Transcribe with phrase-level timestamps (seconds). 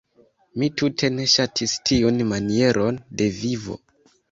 [0.61, 3.81] Mi tute ne ŝatis tiun manieron de vivo.